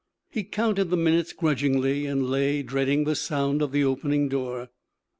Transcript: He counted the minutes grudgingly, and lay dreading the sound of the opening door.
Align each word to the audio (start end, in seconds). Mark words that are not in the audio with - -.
He 0.31 0.43
counted 0.43 0.85
the 0.89 0.97
minutes 0.97 1.31
grudgingly, 1.31 2.07
and 2.07 2.25
lay 2.27 2.63
dreading 2.63 3.03
the 3.03 3.13
sound 3.15 3.61
of 3.61 3.71
the 3.71 3.83
opening 3.83 4.29
door. 4.29 4.69